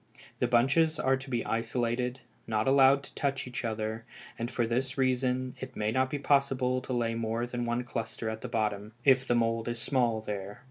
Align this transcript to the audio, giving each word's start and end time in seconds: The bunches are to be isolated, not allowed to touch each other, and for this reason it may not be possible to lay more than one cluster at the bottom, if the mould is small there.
The 0.39 0.47
bunches 0.47 0.99
are 0.99 1.15
to 1.15 1.29
be 1.29 1.45
isolated, 1.45 2.21
not 2.47 2.67
allowed 2.67 3.03
to 3.03 3.13
touch 3.13 3.45
each 3.45 3.63
other, 3.63 4.03
and 4.39 4.49
for 4.49 4.65
this 4.65 4.97
reason 4.97 5.55
it 5.59 5.75
may 5.75 5.91
not 5.91 6.09
be 6.09 6.17
possible 6.17 6.81
to 6.81 6.91
lay 6.93 7.13
more 7.13 7.45
than 7.45 7.65
one 7.65 7.83
cluster 7.83 8.27
at 8.27 8.41
the 8.41 8.47
bottom, 8.47 8.93
if 9.05 9.27
the 9.27 9.35
mould 9.35 9.67
is 9.67 9.79
small 9.79 10.19
there. 10.19 10.59